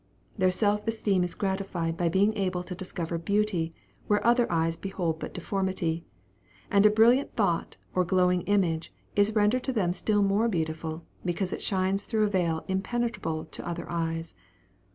Their 0.35 0.49
self 0.49 0.87
esteem 0.87 1.23
is 1.23 1.35
gratified 1.35 1.95
by 1.95 2.09
being 2.09 2.35
able 2.35 2.63
to 2.63 2.73
discover 2.73 3.19
beauty 3.19 3.71
where 4.07 4.25
other 4.25 4.51
eyes 4.51 4.75
behold 4.75 5.19
but 5.19 5.31
deformity: 5.31 6.05
and 6.71 6.83
a 6.87 6.89
brilliant 6.89 7.35
thought 7.35 7.77
or 7.93 8.03
glowing 8.03 8.41
image 8.47 8.91
is 9.15 9.35
rendered 9.35 9.63
to 9.65 9.73
them 9.73 9.93
still 9.93 10.23
more 10.23 10.47
beautiful, 10.49 11.05
because 11.23 11.53
it 11.53 11.61
shines 11.61 12.05
through 12.05 12.23
a 12.23 12.29
veil 12.29 12.65
impenetrable 12.67 13.45
to 13.51 13.67
other 13.69 13.85
eyes. 13.91 14.33